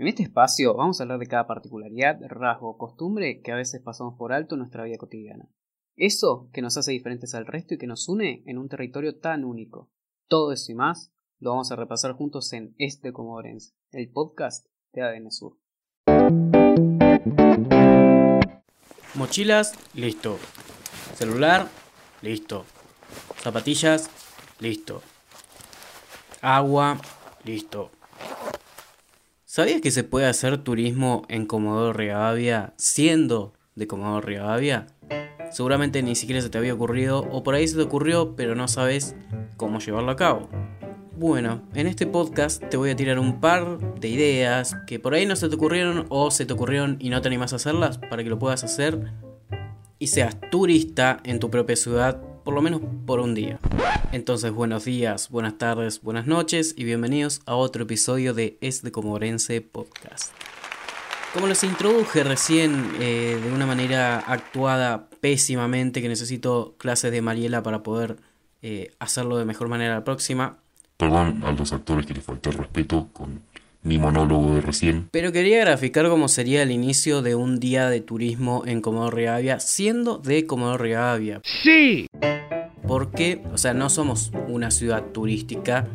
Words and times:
En 0.00 0.08
este 0.08 0.22
espacio 0.22 0.72
vamos 0.72 0.98
a 0.98 1.02
hablar 1.02 1.18
de 1.18 1.26
cada 1.26 1.46
particularidad, 1.46 2.18
rasgo 2.26 2.70
o 2.70 2.78
costumbre 2.78 3.42
que 3.42 3.52
a 3.52 3.54
veces 3.54 3.82
pasamos 3.82 4.14
por 4.16 4.32
alto 4.32 4.54
en 4.54 4.60
nuestra 4.60 4.84
vida 4.84 4.96
cotidiana. 4.96 5.50
Eso 5.94 6.48
que 6.54 6.62
nos 6.62 6.78
hace 6.78 6.92
diferentes 6.92 7.34
al 7.34 7.44
resto 7.44 7.74
y 7.74 7.76
que 7.76 7.86
nos 7.86 8.08
une 8.08 8.42
en 8.46 8.56
un 8.56 8.70
territorio 8.70 9.18
tan 9.18 9.44
único. 9.44 9.90
Todo 10.26 10.52
eso 10.52 10.72
y 10.72 10.74
más 10.74 11.12
lo 11.38 11.50
vamos 11.50 11.70
a 11.70 11.76
repasar 11.76 12.14
juntos 12.14 12.50
en 12.54 12.74
Este 12.78 13.12
Comodorense, 13.12 13.74
el 13.90 14.10
podcast 14.10 14.66
de 14.94 15.02
ADN 15.02 15.30
Sur. 15.30 15.58
Mochilas, 19.16 19.74
listo. 19.92 20.38
Celular, 21.12 21.68
listo. 22.22 22.64
Zapatillas, 23.42 24.08
listo. 24.60 25.02
Agua, 26.40 26.98
listo. 27.44 27.90
¿Sabías 29.60 29.82
que 29.82 29.90
se 29.90 30.04
puede 30.04 30.24
hacer 30.24 30.56
turismo 30.56 31.26
en 31.28 31.44
Comodoro 31.44 31.92
Rivadavia 31.92 32.72
siendo 32.78 33.52
de 33.74 33.86
Comodoro 33.86 34.22
Rivadavia? 34.22 34.86
Seguramente 35.52 36.02
ni 36.02 36.14
siquiera 36.14 36.40
se 36.40 36.48
te 36.48 36.56
había 36.56 36.72
ocurrido 36.72 37.28
o 37.30 37.42
por 37.42 37.54
ahí 37.54 37.68
se 37.68 37.76
te 37.76 37.82
ocurrió 37.82 38.34
pero 38.36 38.54
no 38.54 38.68
sabes 38.68 39.14
cómo 39.58 39.78
llevarlo 39.78 40.12
a 40.12 40.16
cabo. 40.16 40.48
Bueno, 41.14 41.60
en 41.74 41.88
este 41.88 42.06
podcast 42.06 42.64
te 42.70 42.78
voy 42.78 42.88
a 42.88 42.96
tirar 42.96 43.18
un 43.18 43.38
par 43.38 43.78
de 44.00 44.08
ideas 44.08 44.78
que 44.86 44.98
por 44.98 45.12
ahí 45.12 45.26
no 45.26 45.36
se 45.36 45.50
te 45.50 45.56
ocurrieron 45.56 46.06
o 46.08 46.30
se 46.30 46.46
te 46.46 46.54
ocurrieron 46.54 46.96
y 46.98 47.10
no 47.10 47.20
te 47.20 47.28
animas 47.28 47.52
a 47.52 47.56
hacerlas 47.56 47.98
para 47.98 48.24
que 48.24 48.30
lo 48.30 48.38
puedas 48.38 48.64
hacer 48.64 49.12
y 49.98 50.06
seas 50.06 50.38
turista 50.50 51.18
en 51.22 51.38
tu 51.38 51.50
propia 51.50 51.76
ciudad 51.76 52.29
por 52.50 52.56
lo 52.56 52.62
menos 52.62 52.80
por 53.06 53.20
un 53.20 53.32
día. 53.32 53.60
Entonces, 54.10 54.50
buenos 54.50 54.84
días, 54.84 55.30
buenas 55.30 55.56
tardes, 55.56 56.02
buenas 56.02 56.26
noches 56.26 56.74
y 56.76 56.82
bienvenidos 56.82 57.42
a 57.46 57.54
otro 57.54 57.84
episodio 57.84 58.34
de 58.34 58.58
Es 58.60 58.82
de 58.82 58.90
Comorense 58.90 59.60
Podcast. 59.60 60.32
Como 61.32 61.46
los 61.46 61.62
introduje 61.62 62.24
recién 62.24 62.90
eh, 62.98 63.38
de 63.40 63.52
una 63.52 63.66
manera 63.66 64.18
actuada 64.18 65.06
pésimamente, 65.20 66.02
que 66.02 66.08
necesito 66.08 66.74
clases 66.76 67.12
de 67.12 67.22
Mariela 67.22 67.62
para 67.62 67.84
poder 67.84 68.16
eh, 68.62 68.90
hacerlo 68.98 69.38
de 69.38 69.44
mejor 69.44 69.68
manera 69.68 69.94
la 69.94 70.02
próxima. 70.02 70.58
Perdón 70.96 71.44
a 71.44 71.52
los 71.52 71.72
actores 71.72 72.04
que 72.04 72.14
les 72.14 72.24
falté 72.24 72.50
el 72.50 72.56
respeto 72.56 73.10
con 73.12 73.42
mi 73.82 73.98
monólogo 73.98 74.54
de 74.54 74.60
recién. 74.60 75.08
Pero 75.10 75.32
quería 75.32 75.60
graficar 75.60 76.08
cómo 76.08 76.28
sería 76.28 76.62
el 76.62 76.70
inicio 76.70 77.22
de 77.22 77.34
un 77.34 77.58
día 77.60 77.88
de 77.88 78.00
turismo 78.00 78.62
en 78.66 78.80
Comodoro 78.80 79.16
Rivadavia, 79.16 79.60
siendo 79.60 80.18
de 80.18 80.46
Comodoro 80.46 80.84
Rivadavia. 80.84 81.40
¡Sí! 81.62 82.06
Porque, 82.86 83.40
o 83.52 83.58
sea, 83.58 83.72
no 83.72 83.88
somos 83.88 84.32
una 84.48 84.70
ciudad 84.70 85.04
turística, 85.12 85.86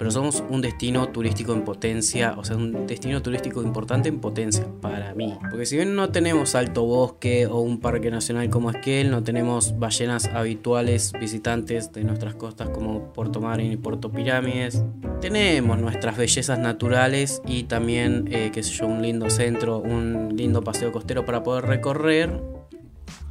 pero 0.00 0.10
somos 0.10 0.42
un 0.48 0.62
destino 0.62 1.10
turístico 1.10 1.52
en 1.52 1.60
potencia, 1.60 2.34
o 2.38 2.42
sea, 2.42 2.56
un 2.56 2.86
destino 2.86 3.20
turístico 3.20 3.62
importante 3.62 4.08
en 4.08 4.18
potencia 4.18 4.66
para 4.80 5.12
mí. 5.12 5.36
Porque 5.50 5.66
si 5.66 5.76
bien 5.76 5.94
no 5.94 6.08
tenemos 6.08 6.54
alto 6.54 6.84
bosque 6.84 7.46
o 7.46 7.60
un 7.60 7.80
parque 7.80 8.10
nacional 8.10 8.48
como 8.48 8.70
Esquel, 8.70 9.10
no 9.10 9.22
tenemos 9.22 9.78
ballenas 9.78 10.24
habituales 10.28 11.12
visitantes 11.20 11.92
de 11.92 12.04
nuestras 12.04 12.34
costas 12.34 12.70
como 12.70 13.12
Puerto 13.12 13.42
Marín 13.42 13.72
y 13.72 13.76
Puerto 13.76 14.10
Pirámides, 14.10 14.82
tenemos 15.20 15.78
nuestras 15.78 16.16
bellezas 16.16 16.58
naturales 16.58 17.42
y 17.46 17.64
también, 17.64 18.26
eh, 18.32 18.52
qué 18.54 18.62
sé 18.62 18.72
yo, 18.72 18.86
un 18.86 19.02
lindo 19.02 19.28
centro, 19.28 19.80
un 19.80 20.34
lindo 20.34 20.64
paseo 20.64 20.92
costero 20.92 21.26
para 21.26 21.42
poder 21.42 21.66
recorrer 21.66 22.40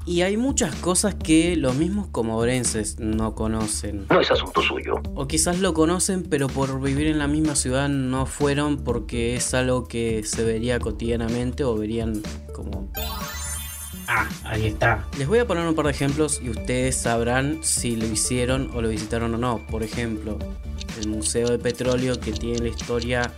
y 0.06 0.22
hay 0.22 0.38
muchas 0.38 0.74
cosas 0.76 1.16
que 1.16 1.56
los 1.56 1.76
mismos 1.76 2.08
comodorenses 2.08 3.00
no 3.00 3.36
conocen. 3.36 4.06
No 4.10 4.20
es 4.20 4.32
asunto 4.32 4.62
suyo. 4.62 5.02
O 5.16 5.28
quizás 5.28 5.60
lo 5.60 5.74
conocen, 5.74 6.24
pero 6.24 6.48
por 6.48 6.82
vivir 6.82 7.08
en 7.08 7.20
la 7.20 7.28
misma 7.28 7.56
ciudad 7.56 7.90
no 7.90 8.26
fueron 8.26 8.78
porque 8.78 9.36
es 9.36 9.54
algo 9.54 9.88
que 9.88 10.24
se 10.24 10.44
vería 10.44 10.80
cotidianamente 10.80 11.64
o 11.64 11.76
verían 11.76 12.22
como... 12.54 12.92
Ah, 14.08 14.28
ahí 14.44 14.66
está. 14.66 15.06
Les 15.20 15.28
voy 15.28 15.38
a 15.38 15.46
poner 15.46 15.68
un 15.68 15.76
par 15.76 15.86
de 15.86 15.92
ejemplos 15.92 16.42
y 16.44 16.50
ustedes 16.50 16.96
sabrán 16.96 17.60
si 17.62 17.96
lo 17.96 18.08
hicieron 18.08 18.72
o 18.74 18.82
lo 18.82 18.90
visitaron 18.90 19.36
o 19.36 19.38
no. 19.38 19.64
Por 19.70 19.84
ejemplo, 19.84 20.40
el 21.00 21.10
Museo 21.10 21.50
de 21.50 21.60
Petróleo 21.60 22.20
que 22.20 22.32
tiene 22.32 22.58
la 22.58 22.70
historia 22.70 23.32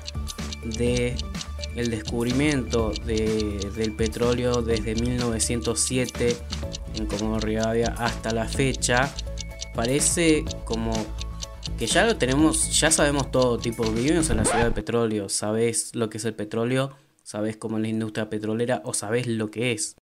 de 0.63 1.17
el 1.75 1.89
descubrimiento 1.89 2.91
del 3.05 3.93
petróleo 3.95 4.61
desde 4.61 4.95
1907 4.95 6.35
en 6.95 7.05
Comodoro 7.05 7.39
Rivadavia 7.39 7.95
hasta 7.97 8.31
la 8.31 8.47
fecha 8.47 9.13
parece 9.73 10.43
como 10.65 10.93
que 11.77 11.87
ya 11.87 12.05
lo 12.05 12.17
tenemos, 12.17 12.79
ya 12.79 12.91
sabemos 12.91 13.31
todo, 13.31 13.57
tipo, 13.57 13.83
vivimos 13.83 14.29
en 14.29 14.37
la 14.37 14.45
ciudad 14.45 14.65
de 14.65 14.71
petróleo, 14.71 15.29
sabes 15.29 15.95
lo 15.95 16.09
que 16.09 16.17
es 16.17 16.25
el 16.25 16.35
petróleo, 16.35 16.95
sabes 17.23 17.57
cómo 17.57 17.77
es 17.77 17.83
la 17.83 17.87
industria 17.87 18.29
petrolera 18.29 18.81
o 18.85 18.93
sabes 18.93 19.27
lo 19.27 19.49
que 19.49 19.71
es. 19.71 19.95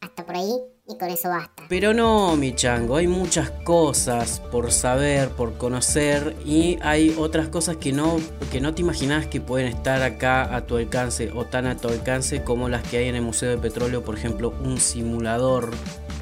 Hasta 0.00 0.24
por 0.24 0.36
ahí 0.36 0.54
y 0.88 0.96
con 0.96 1.10
eso 1.10 1.28
basta. 1.28 1.64
Pero 1.68 1.92
no, 1.92 2.36
mi 2.36 2.54
chango, 2.54 2.96
hay 2.96 3.08
muchas 3.08 3.50
cosas 3.50 4.40
por 4.52 4.70
saber, 4.70 5.30
por 5.30 5.58
conocer 5.58 6.36
y 6.44 6.78
hay 6.82 7.14
otras 7.18 7.48
cosas 7.48 7.76
que 7.76 7.92
no, 7.92 8.18
que 8.52 8.60
no 8.60 8.74
te 8.74 8.82
imaginas 8.82 9.26
que 9.26 9.40
pueden 9.40 9.66
estar 9.66 10.02
acá 10.02 10.54
a 10.54 10.66
tu 10.66 10.76
alcance 10.76 11.32
o 11.32 11.44
tan 11.44 11.66
a 11.66 11.76
tu 11.76 11.88
alcance 11.88 12.44
como 12.44 12.68
las 12.68 12.82
que 12.84 12.98
hay 12.98 13.08
en 13.08 13.16
el 13.16 13.22
Museo 13.22 13.50
de 13.50 13.58
Petróleo, 13.58 14.04
por 14.04 14.16
ejemplo, 14.16 14.54
un 14.62 14.78
simulador 14.78 15.70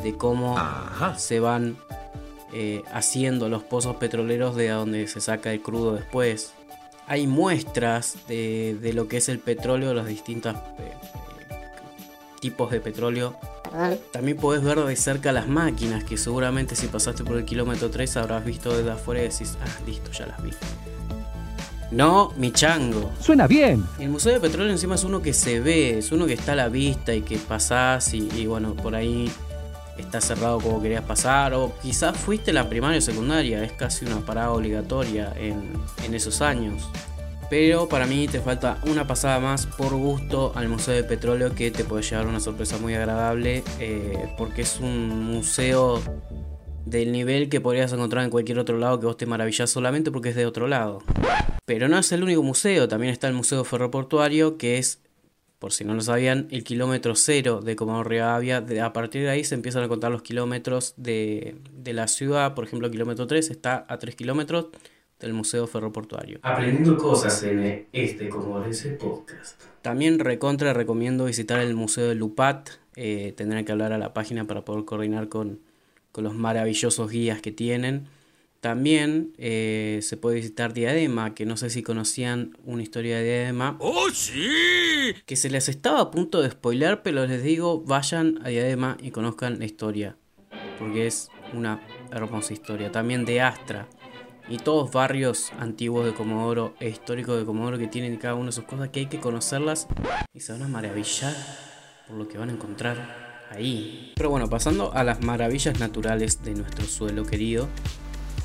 de 0.03 0.17
cómo 0.17 0.57
se 1.17 1.41
van 1.41 1.77
eh, 2.55 2.83
haciendo 2.93 3.49
los 3.49 3.63
pozos 3.63 3.97
petroleros 3.97 4.57
de 4.57 4.69
donde 4.69 5.09
se 5.09 5.21
saca 5.21 5.53
el 5.53 5.61
crudo 5.61 5.95
después. 5.95 6.53
Hay 7.07 7.27
muestras 7.27 8.17
de, 8.29 8.79
de 8.81 8.95
lo 8.95 9.09
que 9.09 9.19
es 9.19 9.29
el 9.29 9.39
petróleo, 9.39 9.93
los 9.93 10.07
distintos 10.07 10.55
eh, 10.79 10.93
tipos 12.44 12.71
de 12.71 12.78
petróleo 12.78 13.34
también 14.12 14.37
podés 14.37 14.62
ver 14.62 14.78
de 14.78 14.97
cerca 14.97 15.32
las 15.32 15.49
máquinas, 15.49 16.05
que 16.05 16.19
seguramente 16.19 16.77
si 16.77 16.88
pasaste 16.88 17.25
por 17.25 17.38
el 17.38 17.47
kilómetro 17.47 17.91
3 17.91 18.19
habrás 18.19 18.44
visto 18.44 18.77
desde 18.77 18.91
afuera 18.91 19.22
y 19.22 19.28
decís, 19.28 19.56
ah, 19.62 19.81
listo, 19.87 20.12
ya 20.12 20.27
las 20.27 20.43
vi. 20.43 20.50
No, 21.91 22.34
mi 22.37 22.53
chango. 22.53 23.10
Suena 23.19 23.47
bien. 23.47 23.82
El 23.99 24.10
Museo 24.10 24.34
de 24.34 24.41
Petróleo 24.41 24.71
encima 24.71 24.97
es 24.97 25.05
uno 25.05 25.22
que 25.22 25.32
se 25.32 25.60
ve, 25.60 25.99
es 25.99 26.12
uno 26.12 26.27
que 26.27 26.34
está 26.34 26.53
a 26.53 26.56
la 26.56 26.69
vista 26.69 27.15
y 27.15 27.22
que 27.22 27.38
pasás 27.38 28.12
y, 28.12 28.47
bueno, 28.47 28.75
por 28.75 28.94
ahí 28.94 29.31
está 29.97 30.21
cerrado 30.21 30.61
como 30.61 30.82
querías 30.82 31.05
pasar. 31.05 31.55
O 31.55 31.72
quizás 31.82 32.15
fuiste 32.15 32.53
la 32.53 32.69
primaria 32.69 32.99
o 32.99 33.00
secundaria, 33.00 33.65
es 33.65 33.72
casi 33.72 34.05
una 34.05 34.21
parada 34.21 34.50
obligatoria 34.50 35.32
en, 35.37 35.72
en 36.05 36.15
esos 36.15 36.43
años. 36.43 36.91
Pero 37.50 37.88
para 37.88 38.06
mí 38.06 38.27
te 38.27 38.41
falta 38.41 38.78
una 38.87 39.06
pasada 39.06 39.38
más 39.38 39.66
por 39.66 39.94
gusto 39.94 40.53
al 40.55 40.69
Museo 40.69 40.94
de 40.94 41.05
Petróleo 41.05 41.55
que 41.55 41.71
te 41.71 41.84
puede 41.84 42.03
llevar 42.03 42.27
una 42.27 42.41
sorpresa 42.41 42.78
muy 42.78 42.94
agradable 42.94 43.62
eh, 43.78 44.28
porque 44.38 44.62
es 44.62 44.81
un 44.81 45.25
museo 45.25 46.03
del 46.84 47.12
nivel 47.12 47.49
que 47.49 47.60
podrías 47.60 47.93
encontrar 47.93 48.25
en 48.25 48.31
cualquier 48.31 48.59
otro 48.59 48.78
lado 48.78 49.00
que 49.00 49.06
vos 49.06 49.16
te 49.16 49.27
maravillas 49.27 49.71
solamente 49.71 50.10
porque 50.10 50.31
es 50.31 50.37
de 50.37 50.47
otro 50.47 50.66
lado. 50.66 51.03
Pero 51.65 51.88
no 51.88 51.99
es 51.99 52.12
el 52.12 52.22
único 52.22 52.43
museo, 52.43 52.88
también 52.88 53.12
está 53.12 53.28
el 53.28 53.34
Museo 53.34 53.65
Ferroportuario 53.65 54.59
que 54.59 54.78
es, 54.78 55.00
por 55.59 55.72
si 55.72 55.84
no 55.84 55.94
lo 55.94 56.00
sabían, 56.00 56.49
el 56.50 56.65
kilómetro 56.65 57.15
cero 57.15 57.61
de 57.62 57.76
Comodoro 57.76 58.09
Rivadavia. 58.09 58.65
A 58.84 58.93
partir 58.93 59.22
de 59.22 59.31
ahí 59.31 59.44
se 59.44 59.55
empiezan 59.55 59.82
a 59.82 59.88
contar 59.88 60.11
los 60.11 60.22
kilómetros 60.22 60.94
de, 60.97 61.56
de 61.72 61.93
la 61.93 62.09
ciudad, 62.09 62.55
por 62.55 62.65
ejemplo, 62.65 62.87
el 62.87 62.93
kilómetro 62.93 63.26
3 63.26 63.50
está 63.50 63.87
a 63.88 63.99
3 63.99 64.15
kilómetros 64.15 64.66
del 65.25 65.35
Museo 65.35 65.67
Ferroportuario. 65.67 66.39
Aprendiendo 66.43 66.97
cosas 66.97 67.43
en 67.43 67.87
este 67.93 68.29
como 68.29 68.62
ese 68.65 68.91
podcast. 68.91 69.61
También 69.83 70.19
recontra 70.19 70.73
recomiendo 70.73 71.25
visitar 71.25 71.61
el 71.61 71.75
Museo 71.75 72.09
de 72.09 72.15
Lupat. 72.15 72.71
Eh, 72.97 73.35
tendrán 73.37 73.65
que 73.65 73.73
hablar 73.73 73.93
a 73.93 73.99
la 73.99 74.15
página 74.15 74.47
para 74.47 74.65
poder 74.65 74.85
coordinar 74.85 75.29
con, 75.29 75.61
con 76.12 76.25
los 76.25 76.35
maravillosos 76.35 77.11
guías 77.11 77.41
que 77.41 77.53
tienen. 77.53 78.07
También 78.61 79.35
eh, 79.37 79.99
se 80.01 80.17
puede 80.17 80.37
visitar 80.37 80.73
Diadema, 80.73 81.35
que 81.35 81.45
no 81.45 81.59
sé 81.59 81.69
si 81.69 81.83
conocían 81.83 82.56
una 82.65 82.83
historia 82.83 83.19
de 83.19 83.25
Diadema. 83.25 83.77
¡Oh, 83.79 84.09
sí! 84.11 85.12
Que 85.27 85.37
se 85.37 85.51
les 85.51 85.69
estaba 85.69 86.00
a 86.00 86.11
punto 86.11 86.41
de 86.41 86.50
spoiler, 86.50 87.03
pero 87.03 87.26
les 87.26 87.43
digo, 87.43 87.82
vayan 87.82 88.41
a 88.43 88.49
Diadema 88.49 88.97
y 89.03 89.11
conozcan 89.11 89.59
la 89.59 89.67
historia. 89.67 90.17
Porque 90.79 91.06
es 91.06 91.29
una 91.53 91.87
hermosa 92.11 92.55
historia. 92.55 92.91
También 92.91 93.26
de 93.26 93.43
Astra 93.43 93.87
y 94.49 94.58
todos 94.58 94.93
barrios 94.93 95.52
antiguos 95.58 96.05
de 96.05 96.12
Comodoro 96.12 96.75
e 96.81 96.88
históricos 96.88 97.38
de 97.38 97.44
Comodoro 97.44 97.79
que 97.79 97.87
tienen 97.87 98.17
cada 98.17 98.35
una 98.35 98.46
de 98.46 98.52
sus 98.52 98.64
cosas 98.64 98.91
que 98.91 99.00
hay 99.00 99.06
que 99.06 99.20
conocerlas 99.20 99.87
y 100.35 100.41
se 100.41 100.52
van 100.52 100.62
a 100.62 100.69
maravillar 100.69 101.35
por 102.06 102.17
lo 102.17 102.29
que 102.29 102.37
van 102.37 102.50
a 102.50 102.52
encontrar 102.52 103.44
ahí. 103.50 104.12
Pero 104.17 104.31
bueno, 104.31 104.49
pasando 104.49 104.93
a 104.93 105.05
las 105.05 105.23
maravillas 105.23 105.79
naturales 105.79 106.43
de 106.43 106.55
nuestro 106.55 106.85
suelo 106.85 107.25
querido. 107.25 107.69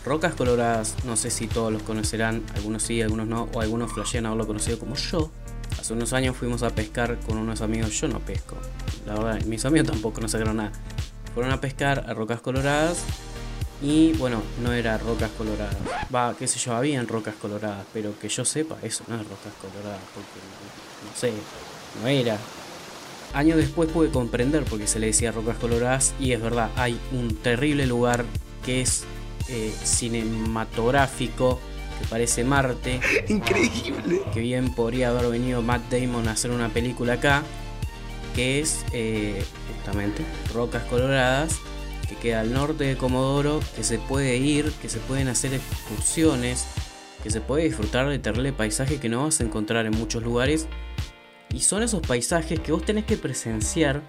Rocas 0.05 0.33
Coloradas, 0.33 0.95
no 1.05 1.17
sé 1.17 1.29
si 1.29 1.47
todos 1.47 1.73
los 1.73 1.83
conocerán, 1.83 2.43
algunos 2.55 2.83
sí, 2.83 3.01
algunos 3.01 3.27
no, 3.27 3.49
o 3.53 3.61
algunos 3.61 3.91
flashean 3.91 4.25
haberlo 4.25 4.47
conocido 4.47 4.79
como 4.79 4.95
yo. 4.95 5.29
Hace 5.77 5.93
unos 5.93 6.13
años 6.13 6.37
fuimos 6.37 6.63
a 6.63 6.69
pescar 6.69 7.19
con 7.19 7.37
unos 7.37 7.61
amigos, 7.61 7.99
yo 7.99 8.07
no 8.07 8.19
pesco, 8.19 8.55
la 9.05 9.13
verdad, 9.13 9.41
mis 9.45 9.65
amigos 9.65 9.89
tampoco 9.89 10.21
no 10.21 10.29
sacaron 10.29 10.57
nada. 10.57 10.71
Fueron 11.33 11.51
a 11.51 11.61
pescar 11.61 12.05
a 12.07 12.13
Rocas 12.13 12.41
Coloradas 12.41 13.05
y 13.81 14.13
bueno, 14.13 14.41
no 14.61 14.73
era 14.73 14.97
rocas 14.97 15.31
coloradas. 15.37 15.75
Va, 16.13 16.35
qué 16.37 16.47
sé 16.47 16.59
yo, 16.59 16.73
habían 16.73 17.07
rocas 17.07 17.35
coloradas, 17.35 17.85
pero 17.93 18.17
que 18.19 18.27
yo 18.27 18.43
sepa, 18.43 18.77
eso 18.81 19.03
no 19.07 19.15
es 19.15 19.21
rocas 19.21 19.53
coloradas, 19.61 20.01
porque 20.13 20.39
no, 21.05 21.15
sé, 21.15 21.33
no 22.01 22.07
era. 22.07 22.37
Años 23.33 23.57
después 23.57 23.89
pude 23.89 24.09
comprender 24.09 24.63
por 24.63 24.79
qué 24.79 24.87
se 24.87 24.99
le 24.99 25.07
decía 25.07 25.31
Rocas 25.31 25.55
Coloradas 25.57 26.15
y 26.19 26.31
es 26.31 26.41
verdad, 26.41 26.71
hay 26.75 26.99
un 27.11 27.35
terrible 27.35 27.85
lugar 27.85 28.25
que 28.65 28.81
es 28.81 29.03
eh, 29.49 29.71
cinematográfico, 29.83 31.59
que 31.99 32.07
parece 32.07 32.43
Marte. 32.43 32.99
Increíble. 33.29 34.21
Que 34.33 34.39
bien 34.39 34.73
podría 34.73 35.09
haber 35.09 35.29
venido 35.29 35.61
Matt 35.61 35.91
Damon 35.91 36.27
a 36.27 36.31
hacer 36.31 36.49
una 36.49 36.69
película 36.69 37.13
acá, 37.13 37.43
que 38.35 38.59
es 38.61 38.83
eh, 38.93 39.43
justamente 39.75 40.23
Rocas 40.51 40.83
Coloradas, 40.85 41.59
que 42.09 42.15
queda 42.15 42.41
al 42.41 42.51
norte 42.51 42.83
de 42.83 42.97
Comodoro, 42.97 43.59
que 43.75 43.83
se 43.83 43.99
puede 43.99 44.37
ir, 44.37 44.71
que 44.81 44.89
se 44.89 44.99
pueden 44.99 45.27
hacer 45.27 45.53
excursiones, 45.53 46.65
que 47.23 47.29
se 47.29 47.39
puede 47.39 47.65
disfrutar 47.65 48.09
de 48.09 48.17
terrible 48.17 48.51
paisaje 48.51 48.99
que 48.99 49.09
no 49.09 49.23
vas 49.23 49.39
a 49.39 49.43
encontrar 49.43 49.85
en 49.85 49.95
muchos 49.95 50.23
lugares. 50.23 50.67
Y 51.53 51.61
son 51.61 51.83
esos 51.83 52.01
paisajes 52.01 52.59
que 52.59 52.71
vos 52.71 52.83
tenés 52.83 53.05
que 53.05 53.17
presenciar 53.17 54.01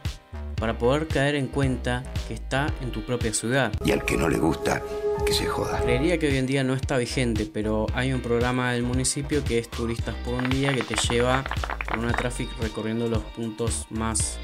para 0.57 0.79
poder 0.79 1.09
caer 1.09 1.35
en 1.37 1.47
cuenta 1.47 2.03
que 2.29 2.35
está 2.35 2.73
en 2.83 2.91
tu 2.91 3.05
propia 3.05 3.33
ciudad. 3.33 3.73
Y 3.85 3.93
al 3.93 4.05
que 4.05 4.17
no 4.17 4.29
le 4.29 4.39
gusta, 4.39 4.83
que 5.25 5.33
se 5.33 5.47
joda. 5.47 5.81
Creería 5.81 6.19
que 6.19 6.29
hoy 6.29 6.37
en 6.37 6.47
día 6.47 6.65
no 6.65 6.75
está 6.75 6.99
vigente, 6.99 7.49
pero 7.51 7.87
hay 7.95 8.13
un 8.13 8.21
programa 8.21 8.73
del 8.73 8.83
municipio 8.83 9.43
que 9.43 9.59
es 9.59 9.71
Turistas 9.71 10.15
por 10.25 10.35
un 10.35 10.49
Día 10.51 10.75
que 10.75 10.83
te 10.83 10.95
lleva 11.09 11.45
con 11.91 12.01
una 12.01 12.13
tráfico 12.13 12.53
recorriendo 12.61 13.09
los 13.09 13.23
puntos 13.23 13.87
más 13.91 14.39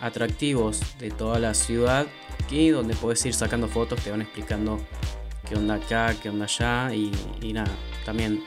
atractivos 0.00 0.98
de 0.98 1.10
toda 1.10 1.38
la 1.38 1.54
ciudad 1.54 2.06
y 2.50 2.68
donde 2.68 2.94
puedes 2.94 3.24
ir 3.26 3.34
sacando 3.34 3.68
fotos, 3.68 4.00
te 4.02 4.10
van 4.10 4.22
explicando 4.22 4.78
qué 5.48 5.56
onda 5.56 5.74
acá, 5.74 6.14
qué 6.22 6.28
onda 6.28 6.44
allá 6.44 6.94
y, 6.94 7.10
nada, 7.52 7.70
también 8.04 8.42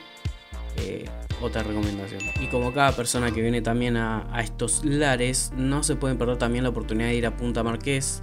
eh, 0.76 1.04
otra 1.40 1.62
recomendación. 1.62 2.20
Y 2.40 2.48
como 2.48 2.72
cada 2.72 2.92
persona 2.92 3.30
que 3.30 3.42
viene 3.42 3.62
también 3.62 3.96
a, 3.96 4.28
a, 4.34 4.40
estos 4.40 4.84
lares, 4.84 5.52
no 5.56 5.82
se 5.82 5.96
pueden 5.96 6.18
perder 6.18 6.38
también 6.38 6.64
la 6.64 6.70
oportunidad 6.70 7.08
de 7.08 7.14
ir 7.14 7.26
a 7.26 7.36
Punta 7.36 7.62
Marqués, 7.62 8.22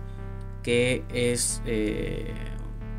que 0.64 1.04
es 1.14 1.62
eh, 1.66 2.34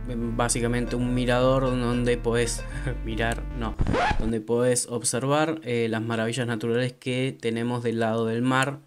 básicamente 0.07 0.95
un 0.97 1.15
mirador 1.15 1.65
donde 1.65 2.17
podés 2.17 2.63
mirar, 3.05 3.43
no, 3.59 3.75
donde 4.19 4.41
podés 4.41 4.87
observar 4.89 5.61
eh, 5.65 5.89
las 5.91 6.03
maravillas 6.03 6.47
naturales 6.47 6.93
que 6.93 7.37
tenemos 7.39 7.83
del 7.83 8.01
lado 8.01 8.27
del 8.27 8.43
mar. 8.43 8.79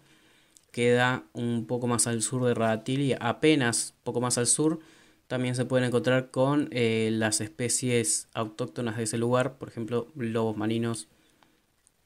Queda 0.72 1.24
un 1.32 1.66
poco 1.66 1.86
más 1.86 2.06
al 2.06 2.22
sur 2.22 2.44
de 2.44 2.54
Radatili, 2.54 3.14
apenas 3.18 3.94
poco 4.04 4.20
más 4.20 4.38
al 4.38 4.46
sur. 4.46 4.80
También 5.26 5.54
se 5.54 5.64
pueden 5.64 5.86
encontrar 5.86 6.30
con 6.30 6.68
eh, 6.72 7.10
las 7.12 7.40
especies 7.40 8.28
autóctonas 8.34 8.96
de 8.96 9.04
ese 9.04 9.18
lugar, 9.18 9.58
por 9.58 9.68
ejemplo, 9.68 10.08
lobos 10.16 10.56
marinos 10.56 11.08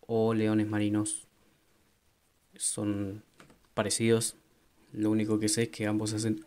o 0.06 0.34
leones 0.34 0.68
marinos. 0.68 1.26
Son 2.56 3.22
parecidos. 3.74 4.36
Lo 4.92 5.10
único 5.10 5.38
que 5.38 5.48
sé 5.48 5.64
es 5.64 5.68
que 5.70 5.86
ambos 5.86 6.12
hacen... 6.12 6.44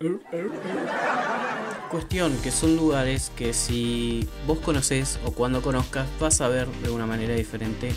Cuestión 1.92 2.36
que 2.44 2.52
son 2.52 2.76
lugares 2.76 3.32
que 3.38 3.54
si 3.54 4.28
vos 4.46 4.60
conoces 4.60 5.20
o 5.26 5.32
cuando 5.32 5.62
conozcas 5.62 6.08
vas 6.20 6.42
a 6.42 6.50
ver 6.50 6.68
de 6.68 6.90
una 6.90 7.06
manera 7.06 7.34
diferente 7.34 7.92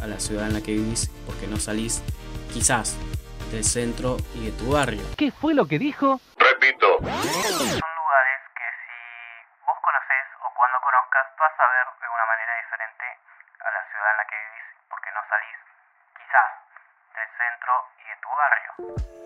a 0.00 0.06
la 0.06 0.20
ciudad 0.20 0.46
en 0.46 0.52
la 0.52 0.60
que 0.60 0.74
vivís 0.74 1.10
porque 1.26 1.48
no 1.48 1.58
salís 1.58 2.02
quizás 2.54 2.96
del 3.52 3.64
centro 3.64 4.16
y 4.34 4.46
de 4.46 4.52
tu 4.52 4.72
barrio. 4.72 5.02
¿Qué 5.16 5.30
fue 5.30 5.54
lo 5.54 5.66
que 5.66 5.78
dijo? 5.78 6.20
Repito. 6.38 6.98
Son 6.98 7.92
lugares 8.00 8.40
que 8.56 8.68
si 8.80 8.98
vos 9.60 9.76
conocés 9.84 10.26
o 10.40 10.48
cuando 10.56 10.80
conozcas 10.80 11.26
vas 11.38 11.52
a 11.60 11.66
ver 11.68 11.86
de 12.00 12.08
una 12.08 12.24
manera 12.32 12.52
diferente 12.64 13.06
a 13.60 13.68
la 13.68 13.82
ciudad 13.92 14.08
en 14.08 14.16
la 14.16 14.26
que 14.26 14.36
vivís 14.40 14.66
porque 14.88 15.08
no 15.12 15.20
salís 15.28 15.58
quizás 16.16 16.50
del 17.12 17.28
centro 17.36 17.72
y 18.00 18.04
de 18.08 18.16
tu 18.24 18.30
barrio. 18.32 18.72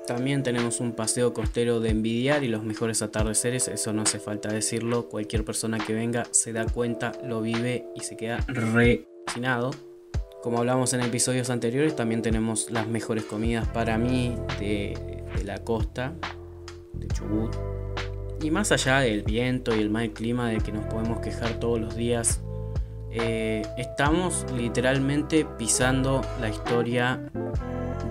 También 0.07 0.43
tenemos 0.43 0.81
un 0.81 0.95
paseo 0.97 1.33
costero 1.33 1.79
de 1.79 1.91
envidiar 1.91 2.43
y 2.43 2.49
los 2.49 2.63
mejores 2.63 3.03
atardeceres, 3.03 3.69
eso 3.69 3.93
no 3.93 4.03
hace 4.03 4.19
falta 4.19 4.49
decirlo, 4.49 5.09
cualquier 5.09 5.45
persona 5.45 5.79
que 5.79 5.95
venga 5.95 6.25
se 6.33 6.53
da 6.53 6.67
cuenta, 6.67 7.13
lo 7.23 7.41
vive 7.41 7.87
y 7.95 8.01
se 8.01 8.17
queda 8.17 8.39
refinado. 8.49 9.71
Como 10.47 10.61
hablamos 10.61 10.93
en 10.93 11.01
episodios 11.01 11.51
anteriores, 11.51 11.97
también 11.97 12.23
tenemos 12.23 12.71
las 12.71 12.87
mejores 12.87 13.25
comidas 13.25 13.67
para 13.67 13.99
mí 13.99 14.37
de, 14.61 15.25
la 15.45 15.59
costa, 15.59 16.13
de 16.93 17.09
Chubut. 17.09 17.53
Y 18.41 18.53
más 18.53 18.71
allá 18.71 19.01
del 19.01 19.25
viento 19.25 19.75
y 19.75 19.81
el 19.81 19.91
mal 19.91 20.13
clima 20.13 20.49
de 20.51 20.59
que 20.59 20.71
nos 20.71 20.85
podemos 20.85 21.19
quejar 21.19 21.59
todos 21.59 21.81
los 21.81 21.97
días, 21.97 22.43
eh, 23.11 23.67
estamos 23.77 24.47
literalmente 24.57 25.45
pisando 25.59 26.21
la 26.41 26.49
historia 26.49 27.29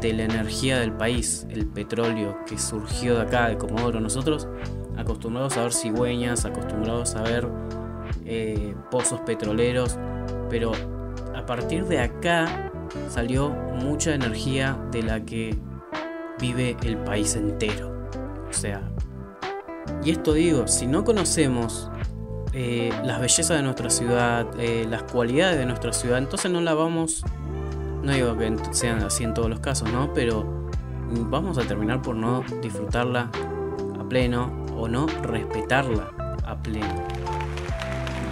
de 0.02 0.12
la 0.12 0.24
energía 0.24 0.78
del 0.78 0.92
país, 0.92 1.48
el 1.50 1.66
petróleo 1.68 2.38
que 2.46 2.58
surgió 2.58 3.16
de 3.16 3.22
acá, 3.22 3.48
de 3.48 3.58
Comodoro. 3.58 4.02
Nosotros 4.02 4.50
acostumbrados 4.98 5.56
a 5.56 5.62
ver 5.62 5.72
cigüeñas, 5.72 6.44
acostumbrados 6.44 7.16
a 7.16 7.22
ver 7.22 7.48
eh, 8.26 8.76
pozos 8.92 9.22
petroleros, 9.22 9.98
pero 10.50 10.74
a 11.46 11.48
partir 11.48 11.86
de 11.86 12.00
acá 12.00 12.72
salió 13.08 13.50
mucha 13.50 14.16
energía 14.16 14.76
de 14.92 15.04
la 15.04 15.24
que 15.24 15.56
vive 16.40 16.76
el 16.82 16.98
país 16.98 17.36
entero. 17.36 18.10
O 18.50 18.52
sea, 18.52 18.82
y 20.04 20.10
esto 20.10 20.34
digo, 20.34 20.68
si 20.68 20.88
no 20.88 21.04
conocemos 21.04 21.92
eh, 22.52 22.92
las 23.04 23.22
bellezas 23.22 23.58
de 23.58 23.62
nuestra 23.62 23.92
ciudad, 23.92 24.48
eh, 24.58 24.88
las 24.90 25.04
cualidades 25.04 25.60
de 25.60 25.68
nuestra 25.68 25.94
ciudad, 25.94 26.18
entonces 26.18 26.50
no 26.50 26.62
la 26.62 26.74
vamos 26.74 27.24
no 28.02 28.12
digo 28.12 28.36
que 28.36 28.58
sean 28.72 29.04
así 29.04 29.24
en 29.24 29.36
todos 29.36 29.48
los 29.48 29.60
casos, 29.60 29.92
¿no? 29.92 30.12
Pero 30.16 30.68
vamos 31.30 31.60
a 31.60 31.62
terminar 31.62 32.02
por 32.02 32.16
no 32.16 32.44
disfrutarla 32.60 33.30
a 34.00 34.10
pleno 34.10 34.66
o 34.76 34.88
no 34.88 35.06
respetarla 35.06 36.12
a 36.44 36.58
pleno. 36.58 37.15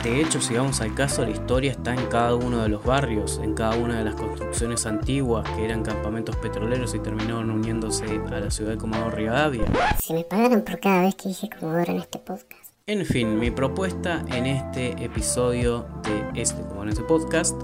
De 0.03 0.19
hecho, 0.19 0.41
si 0.41 0.53
vamos 0.53 0.81
al 0.81 0.93
caso, 0.93 1.23
la 1.23 1.29
historia 1.29 1.71
está 1.71 1.93
en 1.93 2.05
cada 2.07 2.35
uno 2.35 2.61
de 2.61 2.67
los 2.67 2.83
barrios, 2.83 3.39
en 3.41 3.53
cada 3.53 3.77
una 3.77 3.99
de 3.99 4.03
las 4.03 4.15
construcciones 4.15 4.85
antiguas 4.85 5.49
que 5.51 5.63
eran 5.63 5.81
campamentos 5.81 6.35
petroleros 6.35 6.93
y 6.93 6.99
terminaron 6.99 7.49
uniéndose 7.49 8.03
a 8.03 8.39
la 8.41 8.51
ciudad 8.51 8.71
de 8.71 8.77
Comodoro 8.77 9.11
Rivadavia. 9.11 9.63
Si 10.03 10.13
me 10.13 10.25
pagaran 10.25 10.61
por 10.63 10.81
cada 10.81 11.03
vez 11.03 11.15
que 11.15 11.29
dije 11.29 11.49
Comodoro 11.57 11.93
en 11.93 11.99
este 11.99 12.19
podcast. 12.19 12.51
En 12.85 13.05
fin, 13.05 13.39
mi 13.39 13.49
propuesta 13.49 14.25
en 14.27 14.45
este 14.45 14.89
episodio 15.01 15.85
de 16.03 16.41
este 16.41 16.61
como 16.63 16.83
en 16.83 16.89
este 16.89 17.03
podcast 17.03 17.55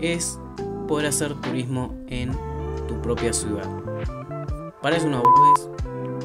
es 0.00 0.40
poder 0.88 1.06
hacer 1.06 1.34
turismo 1.42 1.94
en 2.08 2.32
tu 2.88 3.00
propia 3.02 3.32
ciudad. 3.32 3.68
Parece 4.82 5.06
una 5.06 5.20
boludez, 5.20 5.70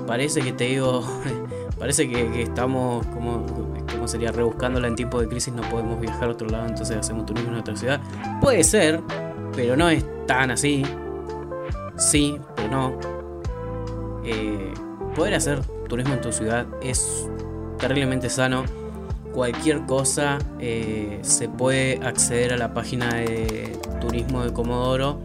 parece 0.07 0.41
que 0.41 0.51
te 0.51 0.63
digo, 0.63 1.03
parece 1.77 2.09
que, 2.09 2.31
que 2.31 2.41
estamos 2.41 3.05
como, 3.05 3.45
como 3.99 4.07
sería 4.07 4.31
rebuscándola 4.31 4.87
en 4.87 4.95
tiempo 4.95 5.19
de 5.19 5.27
crisis, 5.27 5.53
no 5.53 5.61
podemos 5.63 5.99
viajar 5.99 6.29
a 6.29 6.31
otro 6.31 6.47
lado, 6.47 6.67
entonces 6.67 6.95
hacemos 6.95 7.25
turismo 7.25 7.51
en 7.51 7.57
otra 7.57 7.75
ciudad. 7.75 7.99
Puede 8.39 8.63
ser, 8.63 9.01
pero 9.53 9.75
no 9.75 9.89
es 9.89 10.05
tan 10.25 10.51
así. 10.51 10.85
Sí, 11.97 12.39
pero 12.55 12.69
no. 12.69 12.99
Eh, 14.23 14.73
poder 15.15 15.33
hacer 15.33 15.59
turismo 15.89 16.13
en 16.13 16.21
tu 16.21 16.31
ciudad 16.31 16.65
es 16.81 17.29
terriblemente 17.77 18.29
sano 18.29 18.63
cualquier 19.33 19.85
cosa 19.85 20.37
eh, 20.59 21.19
se 21.21 21.49
puede 21.49 21.99
acceder 22.01 22.53
a 22.53 22.57
la 22.57 22.73
página 22.73 23.15
de 23.15 23.77
turismo 23.99 24.43
de 24.43 24.53
Comodoro 24.53 25.19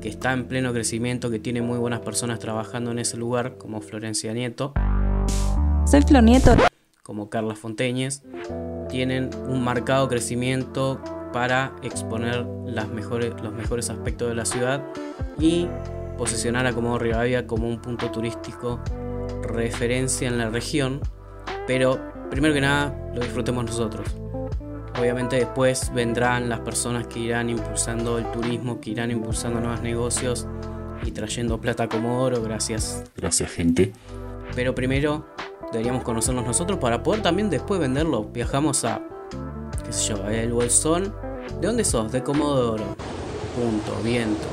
que 0.00 0.08
está 0.08 0.32
en 0.32 0.46
pleno 0.46 0.72
crecimiento, 0.72 1.28
que 1.30 1.38
tiene 1.40 1.60
muy 1.60 1.78
buenas 1.78 2.00
personas 2.00 2.38
trabajando 2.38 2.90
en 2.90 2.98
ese 2.98 3.16
lugar, 3.16 3.56
como 3.56 3.80
Florencia 3.80 4.32
Nieto. 4.32 4.74
Soy 5.86 6.02
Flor 6.02 6.24
Nieto. 6.24 6.56
Como 7.02 7.30
Carla 7.30 7.54
Fonteñez. 7.54 8.22
Tienen 8.88 9.30
un 9.48 9.64
marcado 9.64 10.08
crecimiento 10.08 11.00
para 11.32 11.74
exponer 11.82 12.46
las 12.66 12.88
mejores, 12.88 13.32
los 13.42 13.52
mejores 13.52 13.90
aspectos 13.90 14.28
de 14.28 14.34
la 14.34 14.44
ciudad 14.44 14.84
y 15.38 15.68
posicionar 16.18 16.66
a 16.66 16.72
Comodoro 16.72 17.04
Rivadavia 17.04 17.46
como 17.46 17.68
un 17.68 17.80
punto 17.80 18.10
turístico 18.10 18.80
referencia 19.42 20.28
en 20.28 20.38
la 20.38 20.50
región, 20.50 21.00
pero 21.66 22.00
primero 22.30 22.54
que 22.54 22.60
nada 22.60 22.94
lo 23.14 23.20
disfrutemos 23.20 23.64
nosotros. 23.64 24.06
Obviamente 24.98 25.36
después 25.36 25.92
vendrán 25.94 26.48
las 26.48 26.60
personas 26.60 27.06
que 27.06 27.18
irán 27.18 27.50
impulsando 27.50 28.18
el 28.18 28.30
turismo, 28.30 28.80
que 28.80 28.90
irán 28.90 29.10
impulsando 29.10 29.60
nuevos 29.60 29.82
negocios 29.82 30.46
y 31.04 31.10
trayendo 31.10 31.60
plata 31.60 31.88
como 31.88 32.22
oro, 32.22 32.42
gracias. 32.42 33.02
Gracias, 33.16 33.50
gente. 33.50 33.92
Pero 34.54 34.74
primero 34.74 35.26
deberíamos 35.72 36.04
conocernos 36.04 36.46
nosotros 36.46 36.78
para 36.78 37.02
poder 37.02 37.22
también 37.22 37.50
después 37.50 37.80
venderlo. 37.80 38.24
Viajamos 38.24 38.84
a, 38.84 39.02
qué 39.84 39.92
sé 39.92 40.14
yo, 40.14 40.28
el 40.28 40.52
Bolsón. 40.52 41.14
¿De 41.60 41.66
dónde 41.66 41.84
sos? 41.84 42.12
De 42.12 42.22
Comodoro. 42.22 42.84
Punto, 43.56 44.00
viento. 44.04 44.46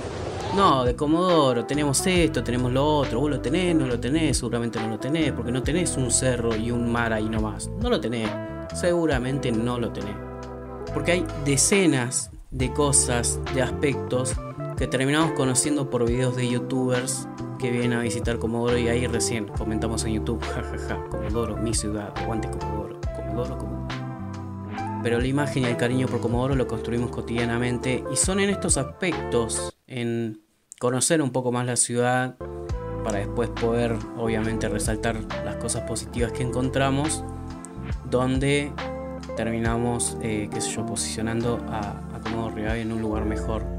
No, 0.55 0.83
de 0.83 0.95
Comodoro, 0.95 1.65
tenemos 1.65 2.05
esto, 2.07 2.43
tenemos 2.43 2.73
lo 2.73 2.83
otro, 2.83 3.19
vos 3.19 3.29
lo 3.29 3.39
tenés, 3.39 3.75
no 3.75 3.85
lo 3.85 3.99
tenés, 3.99 4.37
seguramente 4.37 4.79
no 4.79 4.87
lo 4.87 4.99
tenés, 4.99 5.31
porque 5.31 5.51
no 5.51 5.61
tenés 5.61 5.95
un 5.95 6.09
cerro 6.09 6.55
y 6.55 6.71
un 6.71 6.91
mar 6.91 7.13
ahí 7.13 7.29
nomás. 7.29 7.69
No 7.79 7.89
lo 7.89 8.01
tenés, 8.01 8.29
seguramente 8.73 9.51
no 9.51 9.77
lo 9.77 9.91
tenés. 9.91 10.15
Porque 10.91 11.11
hay 11.11 11.25
decenas 11.45 12.31
de 12.49 12.73
cosas, 12.73 13.39
de 13.53 13.61
aspectos 13.61 14.35
que 14.79 14.87
terminamos 14.87 15.33
conociendo 15.33 15.89
por 15.89 16.07
videos 16.07 16.37
de 16.37 16.47
youtubers 16.47 17.27
que 17.59 17.69
vienen 17.69 17.91
a 17.91 18.01
visitar 18.01 18.39
Comodoro 18.39 18.77
y 18.77 18.87
ahí 18.87 19.05
recién 19.07 19.45
comentamos 19.45 20.05
en 20.05 20.13
YouTube, 20.13 20.41
jajaja, 20.41 21.03
Comodoro, 21.09 21.57
mi 21.57 21.73
ciudad, 21.73 22.13
aguante 22.15 22.49
Comodoro, 22.49 22.97
Comodoro, 23.13 23.57
Comodoro. 23.57 23.87
Pero 25.03 25.19
la 25.19 25.27
imagen 25.27 25.63
y 25.63 25.65
el 25.65 25.75
cariño 25.75 26.07
por 26.07 26.21
Comodoro 26.21 26.55
lo 26.55 26.65
construimos 26.65 27.11
cotidianamente 27.11 28.05
y 28.09 28.15
son 28.15 28.39
en 28.39 28.51
estos 28.51 28.77
aspectos, 28.77 29.75
en 29.85 30.43
conocer 30.79 31.21
un 31.21 31.31
poco 31.31 31.51
más 31.51 31.65
la 31.65 31.75
ciudad, 31.75 32.37
para 33.03 33.19
después 33.19 33.49
poder 33.49 33.97
obviamente 34.17 34.69
resaltar 34.69 35.19
las 35.43 35.57
cosas 35.57 35.81
positivas 35.81 36.31
que 36.31 36.43
encontramos, 36.43 37.25
donde 38.09 38.71
terminamos, 39.35 40.15
eh, 40.21 40.49
qué 40.49 40.61
sé 40.61 40.71
yo, 40.71 40.85
posicionando 40.85 41.59
a, 41.67 42.15
a 42.15 42.21
Comodoro 42.23 42.55
Rivadavia 42.55 42.83
en 42.83 42.93
un 42.93 43.01
lugar 43.01 43.25
mejor 43.25 43.78